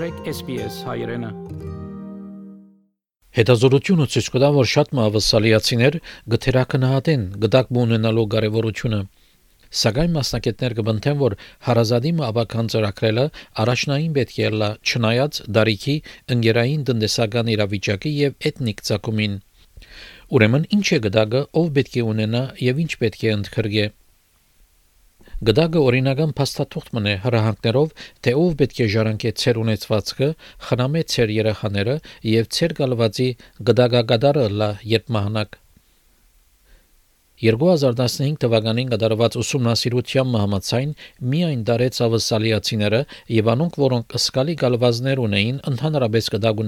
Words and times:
մտրեք 0.00 0.28
SPS 0.30 0.76
հայրենը։ 0.88 1.28
Հետազոտությունը 3.36 4.06
ցույց 4.14 4.28
կտա, 4.32 4.48
որ 4.56 4.68
շատ 4.72 4.94
մավասալիացիներ 4.96 5.98
գթերակնահատեն 6.34 7.26
գդակ 7.42 7.74
ունենալու 7.82 8.24
կարևորությունը։ 8.34 9.00
Սակայն 9.82 10.16
մասնակիցներ 10.16 10.76
կբնթեն, 10.80 11.18
որ 11.20 11.36
հարազատի 11.68 12.14
մաբական 12.22 12.72
ծրագրելը 12.72 13.26
առաջնային 13.60 14.16
պետք 14.16 14.40
է 14.40 14.50
լա 14.56 14.70
չնայած 14.88 15.42
դարիքի 15.60 15.96
ընկերային 16.36 16.88
տնտեսական 16.88 17.54
իրավիճակի 17.60 18.16
եւ 18.24 18.50
էթնիկ 18.52 18.84
ցակումին։ 18.88 19.38
Ուրեմն 20.32 20.68
ինչ 20.80 20.86
է 20.96 21.04
գդակը, 21.10 21.44
ով 21.60 21.72
պետք 21.76 22.00
է 22.00 22.08
ունենա 22.14 22.44
եւ 22.72 22.84
ինչ 22.88 22.92
պետք 23.04 23.28
է 23.28 23.34
ընդգրկե։ 23.36 23.90
Գդակը 25.48 25.80
օրինական 25.88 26.32
փաստաթուղթ 26.36 26.88
մնե 26.96 27.12
հրահանգներով, 27.22 27.92
թե 28.26 28.32
ով 28.40 28.50
պետք 28.60 28.80
է 28.84 28.88
ժառանգե 28.94 29.30
ցեր 29.40 29.60
ունեցվածքը, 29.62 30.28
խնամե 30.66 31.02
ցեր 31.14 31.32
երեխաները 31.36 31.96
եւ 32.30 32.50
ցեր 32.56 32.76
գալվածի 32.80 33.28
գդակագադարը 33.70 34.46
լա 34.60 34.70
երբ 34.92 35.12
մահանակ 35.16 35.60
2015 37.40 38.36
թվականին 38.44 38.90
կատարված 38.92 39.36
ուսումնասիրության 39.40 40.34
համաձայն 40.44 40.90
միայն 41.32 41.62
դարեց 41.70 42.00
ավսալիացիները 42.04 43.04
եւ 43.40 43.54
անոնք, 43.56 43.78
որոնք 43.88 44.16
սկալի 44.20 44.56
գալվազներ 44.60 45.22
ունեին, 45.24 45.62
ընդհանրապես 45.72 46.34
կդակ 46.36 46.60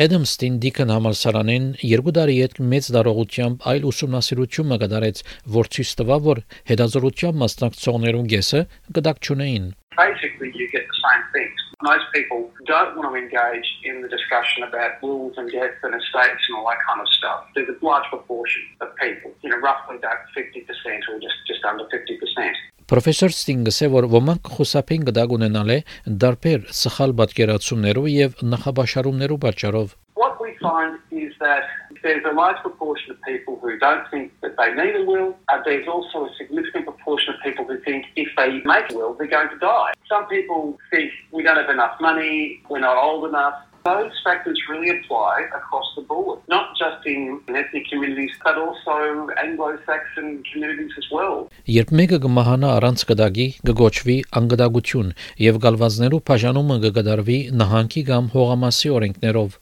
Edamstein 0.00 0.54
Deacon 0.64 0.88
համալսարանեն 0.94 1.64
երկու 1.84 2.12
տարի 2.16 2.36
հետ 2.40 2.54
մեծ 2.72 2.86
դարողությամբ 2.94 3.66
այլ 3.68 3.82
ուսումնասիրություն 3.90 4.72
կատարեց, 4.82 5.18
որ 5.56 5.68
ցույց 5.76 5.90
տվա, 5.98 6.16
որ 6.24 6.38
հետազոտության 6.70 7.36
մասնակցողներուն 7.42 8.30
կեսը 8.32 8.62
գդակ 8.96 9.20
չունեին։ 9.20 9.66
Basically 10.00 10.48
you 10.56 10.70
get 10.72 10.88
the 10.88 10.98
same 11.04 11.24
things. 11.36 11.60
Most 11.84 12.08
people 12.16 12.48
don't 12.64 12.96
want 12.96 13.12
to 13.12 13.14
engage 13.20 13.68
in 13.84 14.00
the 14.00 14.08
discussion 14.08 14.64
about 14.64 15.04
wills 15.04 15.36
and 15.36 15.52
deaths 15.52 15.84
and 15.84 15.92
estates 15.92 16.48
and 16.48 16.56
all 16.56 16.72
that 16.72 16.80
kind 16.88 17.04
of 17.04 17.08
stuff. 17.20 17.44
There's 17.52 17.68
a 17.68 17.76
large 17.84 18.08
proportion 18.08 18.64
of 18.80 18.96
people, 18.96 19.36
you 19.44 19.52
know, 19.52 19.60
roughly 19.60 20.00
about 20.00 20.24
50% 20.32 20.64
or 21.12 21.20
just, 21.20 21.36
just 21.44 21.60
under 21.68 21.84
50%. 21.92 22.56
Պրոֆեսոր 22.90 23.30
Ստինգսը 23.30 23.86
որ 23.94 24.06
ոմանք 24.10 24.48
խուսափին 24.50 25.04
գդակ 25.06 25.32
ունենալ 25.36 25.68
է 25.70 25.76
դարբեր 26.22 26.64
սխալ 26.74 27.12
պատկերացումներով 27.20 28.08
եւ 28.10 28.40
նախաբաշարումներով 28.54 29.38
պատճառով 29.44 29.92
What 30.22 30.40
we 30.42 30.56
find 30.58 30.98
is 31.14 31.30
that 31.38 31.70
there's 32.02 32.26
a 32.26 32.34
large 32.34 32.58
proportion 32.66 33.12
of 33.14 33.22
people 33.22 33.60
who 33.62 33.78
don't 33.78 34.10
think 34.10 34.32
that 34.42 34.58
they 34.58 34.74
need 34.74 34.98
a 34.98 35.04
will, 35.06 35.30
and 35.54 35.62
there's 35.64 35.86
also 35.86 36.24
a 36.26 36.32
significant 36.34 36.84
proportion 36.90 37.34
of 37.34 37.38
people 37.46 37.64
who 37.64 37.78
think 37.86 38.10
if 38.16 38.28
they 38.36 38.58
make 38.66 38.90
a 38.90 38.96
will, 38.98 39.14
they're 39.14 39.34
going 39.38 39.54
to 39.54 39.60
die. 39.62 39.92
Some 40.08 40.26
people 40.26 40.76
think 40.90 41.12
we 41.30 41.44
don't 41.44 41.62
have 41.62 41.70
enough 41.70 41.94
money, 42.00 42.60
we're 42.68 42.82
not 42.82 42.98
old 42.98 43.28
enough, 43.30 43.54
those 43.84 44.12
factors 44.24 44.58
really 44.68 44.90
apply 44.90 45.46
across 45.54 45.88
the 45.96 46.02
board, 46.02 46.40
not 46.48 46.76
just 46.76 47.06
in 47.06 47.40
ethnic 47.48 47.88
communities, 47.90 48.32
but 48.44 48.56
also 48.58 49.28
Anglo-Saxon 49.44 50.42
communities 50.52 50.92
as 50.98 51.08
well. 51.14 51.48
Երբ 51.70 51.94
մեկը 52.00 52.18
կմահանա 52.24 52.74
առանց 52.80 53.06
գդագի, 53.10 53.46
կգոչվի 53.70 54.16
անգդագություն 54.40 55.14
եւ 55.46 55.58
գալվազներու 55.64 56.22
բաժանումը 56.30 56.76
կգդարվի 56.84 57.40
նահանգի 57.62 58.04
կամ 58.10 58.30
հողամասի 58.36 58.94
օրենքներով։ 58.98 59.58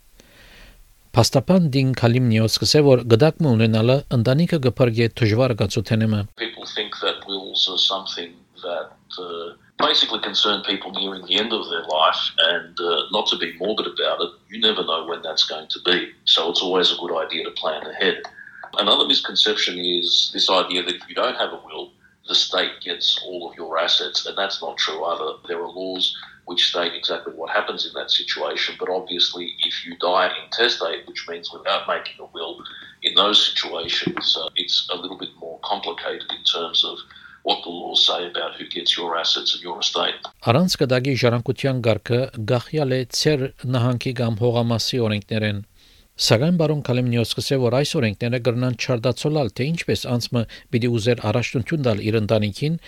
Փաստապան 1.19 1.71
Դին 1.75 1.95
Քալիմնիոս 1.99 2.59
կսե 2.63 2.81
որ 2.87 3.05
գդակը 3.13 3.49
ունենալը 3.49 3.97
ընտանիքը 4.19 4.59
կփրկի 4.67 5.07
դժվար 5.19 5.55
գացութենեմը։ 5.63 6.21
People 6.43 6.69
think 6.75 6.99
that 7.03 7.25
wills 7.31 7.65
are 7.73 7.81
something 7.81 8.35
that 8.63 8.93
uh, 9.19 9.57
basically 9.79 10.21
concern 10.21 10.63
people 10.65 10.91
nearing 10.91 11.25
the 11.25 11.39
end 11.39 11.53
of 11.53 11.69
their 11.71 11.85
life 11.85 12.31
and 12.39 12.79
uh, 12.81 13.03
not 13.13 13.27
to 13.29 13.39
be 13.39 13.57
morbid 13.59 13.87
about 13.87 14.21
it, 14.21 14.31
you 14.49 14.61
never 14.61 14.85
know 14.85 15.07
when 15.07 15.23
that's 15.23 15.49
going 15.49 15.69
to 15.69 15.79
be. 15.85 16.11
So 16.25 16.51
it's 16.51 16.63
always 16.63 16.93
a 16.93 16.97
good 16.97 17.17
idea 17.17 17.45
to 17.45 17.51
plan 17.53 17.87
ahead. 17.87 18.23
Another 18.75 19.07
misconception 19.07 19.79
is 19.79 20.31
this 20.35 20.51
idea 20.51 20.83
that 20.83 20.95
if 20.95 21.09
you 21.09 21.15
don't 21.15 21.37
have 21.37 21.53
a 21.53 21.61
will, 21.65 21.93
the 22.27 22.35
state 22.35 22.73
gets 22.83 23.19
all 23.25 23.49
of 23.49 23.57
your 23.57 23.79
assets, 23.79 24.27
and 24.27 24.37
that's 24.37 24.61
not 24.61 24.77
true 24.77 25.03
either. 25.05 25.39
There 25.47 25.63
are 25.63 25.71
laws 25.71 26.15
which 26.45 26.69
state 26.69 26.93
exactly 26.95 27.33
what 27.35 27.51
happens 27.51 27.87
in 27.87 27.93
that 27.95 28.11
situation, 28.11 28.75
but 28.79 28.89
obviously, 28.89 29.55
if 29.65 29.87
you 29.87 29.97
die 29.99 30.31
intestate, 30.45 31.07
which 31.07 31.27
means 31.29 31.53
without 31.53 31.87
making 31.89 32.17
a 32.21 32.27
will, 32.27 32.63
in 33.03 33.15
those 33.15 33.47
situations, 33.47 34.37
uh, 34.39 34.49
it's 34.57 34.89
a 34.91 34.97
little 34.97 35.17
bit 35.17 35.31
more 35.39 35.59
complicated 35.63 36.31
in 36.31 36.45
terms 36.45 36.85
of 36.85 36.99
what 37.49 37.65
the 37.65 37.73
laws 37.73 38.05
say 38.09 38.21
about 38.29 38.53
who 38.59 38.67
gets 38.77 38.97
your 38.99 39.17
assets 39.23 39.55
and 39.55 39.63
your 39.65 39.79
estate. 39.85 40.21
Առանց 40.51 40.77
կդագի 40.83 41.15
ժառանգության 41.23 41.83
ղարքը 41.87 42.21
գախյալ 42.53 42.95
է 42.99 43.01
ցեր 43.19 43.45
նահանգի 43.75 44.13
կամ 44.21 44.39
հողամասի 44.43 45.01
օրենքներեն։ 45.09 45.61
Սակայն 46.29 46.57
բարոն 46.61 46.81
Կալեմնիոս 46.87 47.33
կսե 47.39 47.57
որ 47.63 47.75
այս 47.79 47.91
օրենքները 47.99 48.39
կրնան 48.47 48.77
չարդացոլալ 48.83 49.53
թե 49.59 49.67
ինչպես 49.73 50.01
անցմը 50.15 50.43
պիտի 50.75 50.89
ուզեր 50.99 51.23
առաջնություն 51.31 51.85
տալ 51.87 52.03
իր 52.11 52.19
ընտանիքին 52.21 52.79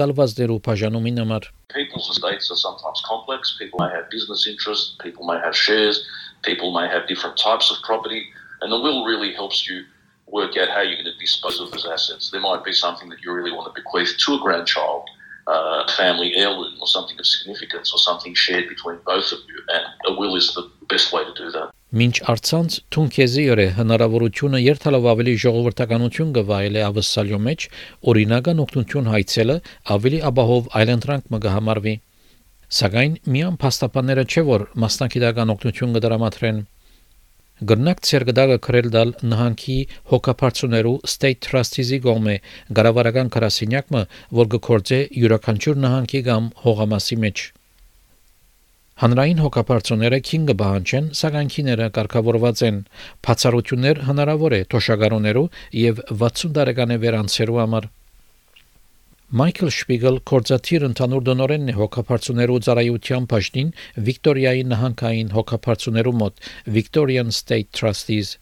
գալվազդերու 0.00 0.58
բաժանումին 0.66 1.20
համար։ 1.20 1.48
People's 1.74 2.08
estates 2.14 2.50
are 2.50 2.60
sometimes 2.62 3.02
complex. 3.06 3.54
People 3.60 3.84
may 3.84 3.90
have 3.94 4.08
business 4.10 4.46
interests, 4.52 4.96
people 5.04 5.28
may 5.30 5.38
have 5.44 5.54
shares, 5.54 6.02
people 6.42 6.72
may 6.72 6.86
have 6.88 7.06
different 7.06 7.36
types 7.36 7.70
of 7.70 7.78
property, 7.86 8.22
and 8.62 8.72
the 8.72 8.80
will 8.80 9.04
really 9.04 9.32
helps 9.34 9.68
you 9.68 9.84
work 10.32 10.56
out 10.56 10.68
how 10.68 10.82
you're 10.82 11.00
going 11.02 11.12
to 11.12 11.18
dispose 11.18 11.60
of 11.60 11.70
those 11.70 11.86
assets. 11.86 12.30
There 12.30 12.40
might 12.40 12.64
be 12.64 12.72
something 12.72 13.08
that 13.10 13.20
you 13.22 13.32
really 13.32 13.52
want 13.52 13.66
to 13.68 13.74
bequeath 13.80 14.16
to 14.24 14.34
a 14.34 14.40
grandchild, 14.40 15.04
uh, 15.46 15.84
a 15.86 15.90
family 15.92 16.30
heirloom, 16.36 16.74
or 16.80 16.86
something 16.86 17.18
of 17.18 17.26
significance, 17.26 17.92
or 17.92 17.98
something 17.98 18.34
shared 18.34 18.68
between 18.68 18.98
both 19.04 19.32
of 19.32 19.40
you. 19.48 19.58
And 19.74 19.84
a 20.08 20.12
will 20.20 20.36
is 20.36 20.54
the 20.54 20.64
best 20.88 21.12
way 21.12 21.24
to 21.24 21.34
do 21.34 21.50
that. 21.56 21.70
Մինչ 21.90 22.20
արցանց 22.30 22.74
թունքեզի 22.94 23.44
ըրե 23.50 23.64
հնարավորությունը 23.74 24.58
երթալով 24.62 25.06
ավելի 25.10 25.32
ժողովրդականություն 25.44 26.28
գվայել 26.36 26.76
է 26.78 26.84
ավսալյո 26.86 27.40
մեջ 27.46 27.64
օրինական 28.12 28.62
օգնություն 28.64 29.10
հայցելը 29.10 29.56
ավելի 29.94 30.20
աբահով 30.30 30.68
այլընտրանք 30.80 31.34
մը 31.34 31.40
կհամարվի 31.46 31.94
սակայն 32.78 33.16
միան 33.34 33.56
փաստաբանները 33.64 34.24
չէ 34.30 34.42
որ 34.46 34.64
մասնակիտական 34.84 35.52
օգնություն 35.56 35.96
կդրամատրեն 35.98 36.60
Գրնակ 37.60 37.98
ցերգդագը 38.08 38.56
քրել 38.64 38.86
դալ 38.94 39.10
նահանգի 39.30 39.74
հոգապարծուներու 40.12 40.94
state 41.14 41.42
trustees-ի 41.44 41.98
գոմե 42.06 42.36
գարավարական 42.78 43.32
քրասինյակը, 43.34 44.02
որ 44.40 44.50
գործե 44.56 45.00
յուրաքանչյուր 45.20 45.80
նահանգի 45.84 46.22
կամ 46.30 46.48
հողամասի 46.64 47.20
մեջ։ 47.26 47.44
Հանրային 49.04 49.38
հոգապարծուները 49.44 50.18
քին 50.28 50.42
կբահանջեն, 50.48 51.06
սակայն 51.20 51.52
քիները 51.52 51.86
կարգավորված 52.00 52.64
են։ 52.68 52.82
Բացառություններ 53.28 54.02
հնարավոր 54.08 54.56
է 54.56 54.64
թոշակառուներու 54.74 55.46
եւ 55.84 56.04
60 56.24 56.52
տարեկան 56.58 56.96
վերանցերու 57.04 57.60
համար։ 57.60 57.88
Մայքլ 59.30 59.68
Շպիգել 59.70 60.16
կորզաթիր 60.26 60.84
ընդհանուր 60.88 61.20
դոնորենն 61.26 61.70
է 61.70 61.74
հոգապարծուներու 61.76 62.56
ծառայության 62.66 63.28
բաժնին 63.30 63.68
Վիկտորիայի 64.08 64.64
նահանգային 64.70 65.30
հոգապարծուներու 65.36 66.14
մոտ 66.22 66.48
Victorian 66.76 67.30
State 67.36 67.70
Trustees 67.70 68.32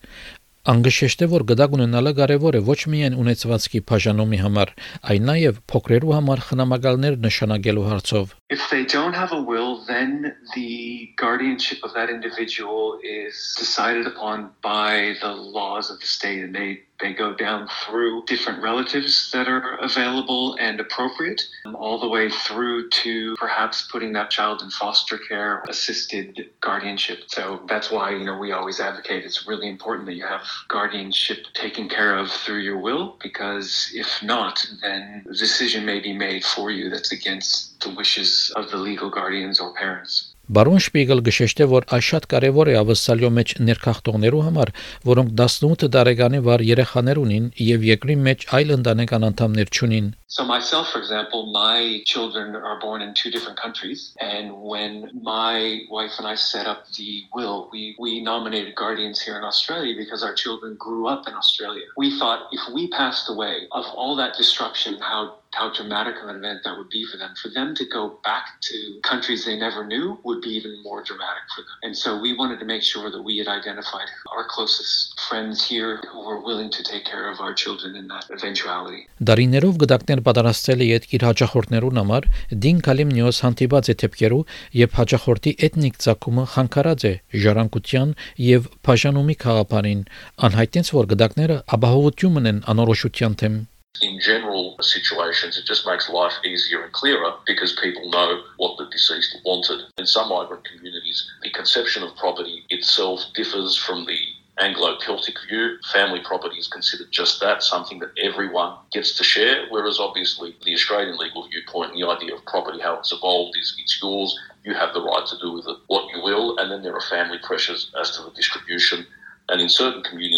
Անգշեշտե 0.72 1.28
որ 1.28 1.44
գդակ 1.50 1.74
ունենալը 1.76 2.12
կարևոր 2.18 2.56
է 2.56 2.60
ոչ 2.68 2.78
միայն 2.92 3.18
ունեցվածքի 3.20 3.82
բաժանումի 3.90 4.38
համար, 4.44 4.70
այլ 5.12 5.26
նաև 5.30 5.58
փոքրերու 5.74 6.14
համար 6.16 6.44
խնամակալներ 6.50 7.18
նշանակելու 7.26 7.84
հարցով։ 7.90 8.32
If 8.56 8.64
they 8.72 8.86
don't 8.86 9.20
have 9.20 9.34
a 9.34 9.42
will, 9.42 9.84
then 9.90 10.32
the 10.56 11.12
guardianship 11.18 11.84
of 11.84 11.92
that 12.00 12.10
individual 12.10 12.98
is 13.04 13.44
decided 13.60 14.08
upon 14.08 14.52
by 14.62 15.20
the 15.20 15.34
laws 15.60 15.92
of 15.92 16.00
the 16.00 16.08
state 16.08 16.42
and 16.46 16.56
they 16.56 16.80
they 17.04 17.14
go 17.14 17.34
down 17.34 17.68
through 17.84 18.24
different 18.28 18.64
relatives 18.64 19.30
that 19.32 19.48
are 19.48 19.76
available 19.78 20.56
and 20.60 20.80
appropriate, 20.80 21.42
um, 21.66 21.76
all 21.76 22.00
the 22.00 22.08
way 22.08 22.30
through 22.30 22.90
to 22.90 23.36
perhaps 23.38 23.88
putting 23.92 24.14
that 24.14 24.30
child 24.30 24.62
in 24.62 24.70
foster 24.70 25.18
care, 25.18 25.64
assisted 25.68 26.50
guardianship. 26.62 27.24
So 27.28 27.62
that's 27.68 27.92
why, 27.92 28.12
you 28.12 28.24
know, 28.24 28.38
we 28.38 28.54
always 28.54 28.80
advocate 28.80 29.26
it's 29.26 29.46
really 29.48 29.68
important 29.68 30.06
that 30.06 30.14
you 30.14 30.26
have 30.26 30.48
guardianship 30.69 31.47
taken 31.55 31.89
care 31.89 32.17
of 32.17 32.31
through 32.31 32.61
your 32.61 32.79
will, 32.79 33.17
because 33.23 33.91
if 33.95 34.23
not, 34.23 34.67
then 34.83 35.25
a 35.29 35.33
decision 35.33 35.85
may 35.85 36.01
be 36.01 36.13
made 36.13 36.45
for 36.45 36.71
you 36.71 36.91
that's 36.91 37.13
against 37.13 37.81
the 37.81 37.91
wishes 37.91 38.53
of 38.57 38.71
the 38.71 38.77
legal 38.77 39.11
guardians 39.11 39.61
or 39.61 39.73
parents. 39.75 40.35
Բարոն 40.49 40.79
Շպիգել 40.81 41.21
գշեշտե 41.27 41.65
որ 41.69 41.85
այս 41.93 42.07
շատ 42.07 42.27
կարևոր 42.33 42.69
է 42.73 42.77
ավսալյո 42.81 43.29
մեջ 43.39 43.51
ներքախտողներու 43.69 44.39
համար, 44.47 44.71
որոնք 45.09 45.35
18 45.45 45.91
տարեկանի 45.97 46.39
վար 46.47 46.65
երեխաներ 46.69 47.21
ունին 47.23 47.51
եւ 47.65 47.85
երկրի 47.89 48.17
մեջ 48.29 48.47
այլ 48.57 48.73
ընտանեկան 48.79 49.27
անդամներ 49.29 49.73
չունին։ 49.77 50.09
So 50.31 50.45
myself 50.45 50.89
for 50.93 51.01
example, 51.01 51.53
my 51.53 52.03
children 52.05 52.57
are 52.57 52.79
born 52.81 53.03
in 53.03 53.13
two 53.13 53.31
different 53.31 53.61
countries 53.61 54.15
and 54.21 54.53
when 54.73 55.11
my 55.21 55.85
wife 55.91 56.17
and 56.19 56.27
I 56.27 56.35
set 56.35 56.67
up 56.67 56.85
the 56.97 57.25
will, 57.35 57.69
we 57.73 57.95
we 57.99 58.23
nominated 58.23 58.75
guardians 58.75 59.21
here 59.21 59.37
in 59.37 59.45
Australia 59.45 59.95
because 59.97 60.23
our 60.23 60.35
children 60.35 60.77
grew 60.79 61.09
up 61.09 61.29
in 61.29 61.35
Australia. 61.35 61.85
We 61.97 62.19
thought 62.19 62.49
if 62.53 62.65
we 62.73 62.89
passed 62.89 63.29
away 63.29 63.69
of 63.73 63.85
all 63.95 64.17
that 64.17 64.37
destruction 64.37 64.99
how 65.01 65.23
how 65.53 65.73
dramatic 65.73 66.17
an 66.23 66.37
event 66.37 66.61
that 66.65 66.77
would 66.77 66.91
be 66.91 67.05
for 67.11 67.17
them. 67.17 67.33
For 67.43 67.49
them 67.49 67.75
to 67.75 67.85
go 67.85 68.19
back 68.23 68.61
to 68.69 68.77
countries 69.03 69.45
they 69.45 69.57
never 69.59 69.85
knew 69.87 70.19
would 70.25 70.41
be 70.43 70.51
even 70.51 70.83
more 70.83 71.03
dramatic 71.03 71.45
for 71.55 71.63
them. 71.63 71.77
And 71.83 71.97
so 71.97 72.21
we 72.21 72.35
wanted 72.35 72.59
to 72.61 72.65
make 72.65 72.83
sure 72.83 73.11
that 73.11 73.23
we 73.23 73.39
had 73.39 73.49
identified 73.49 74.09
our 74.33 74.45
closest 74.47 75.19
friends 75.29 75.67
here 75.67 76.01
who 76.11 76.21
were 76.27 76.41
willing 76.41 76.71
to 76.71 76.83
take 76.83 77.05
care 77.05 77.31
of 77.31 77.41
our 77.41 77.55
children 77.55 77.97
in 77.97 78.09
that 78.09 78.27
eventuality. 78.31 79.07
Դարիներով 79.29 79.79
գդակներ 79.83 80.21
պատրաստել 80.29 80.85
է 80.85 80.89
իր 81.17 81.25
հաջախորդներուն 81.29 82.01
համար 82.03 82.29
Դին 82.65 82.83
Կալիմնիոս 82.89 83.41
հանդիպած 83.45 83.91
է 83.93 83.95
թեփկերու 84.03 84.43
եւ 84.83 84.99
հաջախորդի 84.99 85.55
էթնիկ 85.69 85.99
ցակումը 86.05 86.45
խանգարած 86.55 87.09
է 87.09 87.15
ժառանգության 87.47 88.15
եւ 88.49 88.71
բաժանումի 88.89 89.37
խաղապարին 89.43 90.05
անհայտենց 90.49 90.95
որ 90.99 91.11
գդակները 91.15 91.59
ապահովություն 91.79 92.53
են 92.53 92.63
անորոշության 92.75 93.37
թեմ 93.43 93.59
in 94.01 94.21
general 94.21 94.77
situations, 94.81 95.59
it 95.59 95.65
just 95.65 95.87
makes 95.87 96.09
life 96.09 96.35
easier 96.45 96.83
and 96.83 96.93
clearer 96.93 97.33
because 97.47 97.79
people 97.81 98.11
know 98.11 98.43
what 98.57 98.77
the 98.79 98.87
deceased 98.91 99.37
wanted. 99.45 99.81
In 99.99 100.07
some 100.07 100.29
migrant 100.29 100.65
communities, 100.65 101.31
the 101.43 101.51
conception 101.51 102.03
of 102.03 102.17
property 102.17 102.65
itself 102.71 103.21
differs 103.35 103.77
from 103.77 104.07
the 104.07 104.19
Anglo 104.61 104.97
Celtic 104.99 105.37
view. 105.49 105.79
Family 105.93 106.21
property 106.25 106.57
is 106.57 106.67
considered 106.67 107.11
just 107.11 107.41
that, 107.41 107.63
something 107.63 108.01
that 108.01 108.11
everyone 108.21 108.77
gets 108.93 109.17
to 109.17 109.25
share, 109.25 109.67
whereas 109.71 110.01
obviously 110.01 110.57
the 110.65 110.75
Australian 110.75 111.17
legal 111.17 111.49
viewpoint, 111.49 111.93
the 111.95 112.07
idea 112.07 112.35
of 112.35 112.45
property, 112.45 112.81
how 112.81 112.99
it's 112.99 113.13
evolved, 113.13 113.57
is 113.57 113.77
it's 113.79 114.01
yours, 114.03 114.37
you 114.65 114.75
have 114.75 114.93
the 114.95 115.03
right 115.03 115.27
to 115.27 115.39
do 115.39 115.53
with 115.53 115.67
it 115.69 115.77
what 115.87 116.13
you 116.15 116.23
will, 116.23 116.59
and 116.59 116.71
then 116.71 116.83
there 116.83 116.95
are 116.95 117.01
family 117.01 117.39
pressures 117.43 117.93
as 118.01 118.17
to 118.17 118.23
the 118.23 118.31
distribution. 118.31 119.07
And 119.49 119.63
in 119.63 119.69
certain 119.69 120.03
communities, 120.03 120.38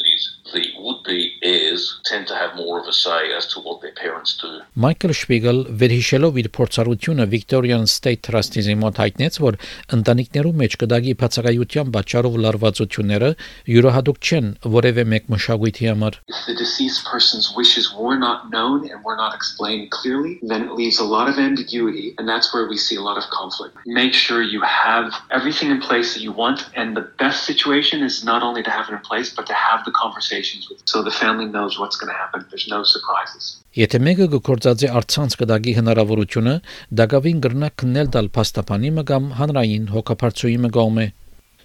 the 0.54 0.64
would-be 0.80 1.34
heirs 1.42 2.00
tend 2.06 2.28
to 2.28 2.36
have 2.36 2.56
more 2.56 2.80
of 2.80 2.88
a 2.88 2.94
say 2.94 3.34
as 3.36 3.46
to 3.54 3.60
what 3.60 3.82
their 3.82 3.94
parents 3.94 4.38
do. 4.42 4.62
Մայքլ 4.76 5.14
Շպիգել 5.20 5.60
վերհիշելով 5.82 6.38
իր 6.42 6.48
փորձառությունը 6.58 7.26
Victorian 7.36 7.86
State 7.90 8.22
Trust-ի 8.28 8.76
մոտ 8.84 9.00
հայտնեց, 9.02 9.40
որ 9.46 9.58
ընտանիքներու 9.98 10.54
մեջ 10.62 10.78
կդագի 10.84 11.14
բացակայության 11.22 11.92
պատճառով 11.96 12.38
լարվածությունները 12.46 13.30
յուրահատուկ 13.74 14.18
չեն 14.30 14.48
որևէ 14.76 15.06
մեկ 15.16 15.30
մշակույթի 15.36 15.90
համար։ 15.92 16.20
If 16.36 16.42
the 16.50 16.56
deceased 16.62 17.02
person's 17.10 17.50
wishes 17.56 17.92
were 17.96 18.18
not 18.18 18.50
known 18.54 18.88
and 18.90 19.04
were 19.04 19.18
not 19.18 19.34
explained 19.34 19.92
clearly, 19.92 20.40
then 20.42 20.68
it 20.68 20.74
leaves 20.80 21.00
a 21.00 21.08
lot 21.16 21.28
of 21.28 21.40
ambiguity, 21.40 22.14
and 22.18 22.30
that's 22.30 22.54
where 22.54 22.68
we 22.68 22.78
see 22.78 22.96
a 22.96 23.06
lot 23.10 23.18
of 23.18 23.26
conflict. 23.32 23.76
Make 23.86 24.14
sure 24.14 24.42
you 24.42 24.62
have 24.62 25.14
everything 25.32 25.72
in 25.72 25.82
place 25.82 26.14
that 26.14 26.22
you 26.22 26.32
want, 26.32 26.70
and 26.76 26.96
the 26.96 27.08
best 27.18 27.46
situation 27.46 28.04
is 28.04 28.24
not 28.24 28.44
only 28.44 28.64
to 28.64 28.72
have 28.72 28.90
it 28.90 28.94
in 28.94 29.04
place, 29.12 29.34
but 29.34 29.48
to 29.48 29.54
have 29.54 29.84
the 29.86 29.96
conversations 30.11 30.69
with 30.69 30.81
so 30.85 31.03
the 31.03 31.11
family 31.11 31.47
knows 31.47 31.79
what's 31.79 31.97
going 31.97 32.13
to 32.13 32.19
happen. 32.23 32.45
There's 32.51 32.69
no 32.69 32.83
surprises. 32.83 33.63
Եթե 33.77 33.99
մեկը 34.03 34.27
գործածի 34.35 34.89
արցանց 34.99 35.37
կդագի 35.41 35.75
հնարավորությունը, 35.79 36.55
դակավին 37.01 37.43
գրնա 37.45 37.69
քննել 37.83 38.09
դալ 38.17 38.31
փաստապանի 38.37 38.91
մը 38.97 39.05
կամ 39.11 39.29
հանրային 39.41 39.85
հոգապարծուի 39.95 40.57
մը 40.65 40.71
գոմե։ 40.77 41.07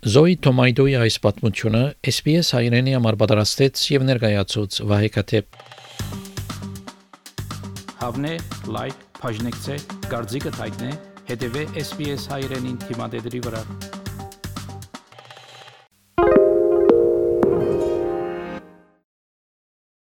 Զոյի 0.06 0.36
Թոմայդոյի 0.46 0.96
այս 1.02 1.16
պատմությունը 1.26 1.84
SPS 2.12 2.54
հայրենի 2.60 2.94
համար 3.00 3.18
պատրաստեց 3.24 3.84
եւ 3.96 4.08
ներկայացուց 4.12 4.80
Վահե 4.92 5.10
Կաթեփ։ 5.18 5.60
Հավնե 8.06 8.38
լայք, 8.78 9.04
բաժնեկցե, 9.24 9.82
դարձիկը 10.14 10.56
թայտնե, 10.62 10.96
հետեւե 11.34 11.68
SPS 11.88 12.30
հայրենին 12.36 12.82
թիմադեդի 12.86 13.46
վրա։ 13.50 13.95